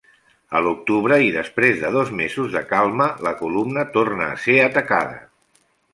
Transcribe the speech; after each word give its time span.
A 0.59 0.59
l'octubre, 0.67 1.17
i 1.25 1.27
després 1.35 1.77
de 1.83 1.91
dos 1.97 2.09
mesos 2.21 2.49
de 2.55 2.63
calma, 2.71 3.07
la 3.27 3.37
columna 3.43 3.85
torna 3.99 4.31
a 4.31 4.41
ser 4.47 4.57
atacada. 4.71 5.21